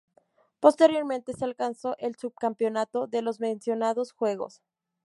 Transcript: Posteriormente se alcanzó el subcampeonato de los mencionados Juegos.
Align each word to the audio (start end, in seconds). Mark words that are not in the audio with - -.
Posteriormente 0.59 1.31
se 1.33 1.45
alcanzó 1.45 1.95
el 1.99 2.15
subcampeonato 2.15 3.05
de 3.05 3.21
los 3.21 3.39
mencionados 3.39 4.13
Juegos. 4.13 4.63